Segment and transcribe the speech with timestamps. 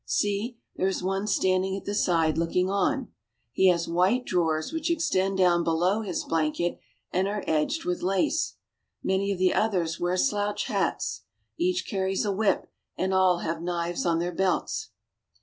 [0.03, 3.09] See, there is one standing at the side looking on.
[3.51, 6.79] He has white drawers which extend down below his blanket
[7.11, 8.55] and are edged with lace.
[9.03, 11.21] Many of the others wear slouch hats.
[11.55, 12.65] Each carries a whip,
[12.97, 14.89] and all have knives in their belts.